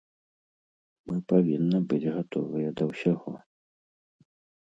[1.09, 3.31] Мы павінны быць гатовыя да ўсяго.